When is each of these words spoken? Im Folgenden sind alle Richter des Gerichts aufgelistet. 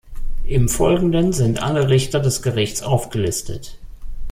Im 0.47 0.67
Folgenden 0.67 1.31
sind 1.31 1.61
alle 1.61 1.89
Richter 1.89 2.19
des 2.19 2.41
Gerichts 2.41 2.81
aufgelistet. 2.81 3.77